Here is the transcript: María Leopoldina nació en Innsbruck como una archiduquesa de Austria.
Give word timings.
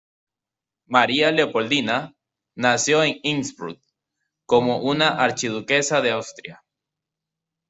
María 0.87 1.31
Leopoldina 1.31 2.15
nació 2.55 3.03
en 3.03 3.19
Innsbruck 3.21 3.79
como 4.47 4.79
una 4.79 5.09
archiduquesa 5.23 6.01
de 6.01 6.09
Austria. 6.09 6.63